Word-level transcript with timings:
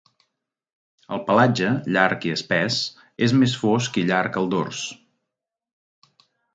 El 1.17 1.21
pelatge, 1.27 1.69
llarg 1.97 2.27
i 2.31 2.35
espès, 2.37 2.79
és 3.29 3.39
més 3.43 3.57
fosc 3.67 4.03
i 4.05 4.09
llarg 4.11 4.43
al 4.45 4.53
dors. 4.59 4.85